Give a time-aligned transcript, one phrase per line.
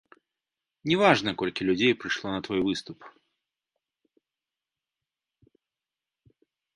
[0.91, 3.05] Не важна, колькі людзей прыйшло на твой выступ.